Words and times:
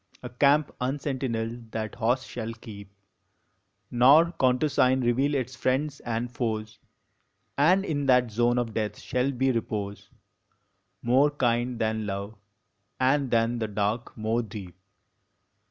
A 0.23 0.29
camp 0.29 0.71
unsentineled 0.81 1.69
that 1.73 1.93
host 1.93 2.25
shall 2.27 2.51
keep, 2.55 2.89
Nor 3.91 4.31
countersign 4.39 5.01
reveal 5.01 5.35
its 5.35 5.55
friends 5.55 5.99
and 5.99 6.31
foes; 6.31 6.79
And 7.55 7.85
in 7.85 8.07
that 8.07 8.31
zone 8.31 8.57
of 8.57 8.73
death 8.73 8.97
shall 8.97 9.31
be 9.31 9.51
repose 9.51 10.09
More 11.03 11.29
kind 11.29 11.77
than 11.77 12.07
love, 12.07 12.33
and 12.99 13.29
than 13.29 13.59
the 13.59 13.67
dark 13.67 14.17
more 14.17 14.41
deep. 14.41 14.75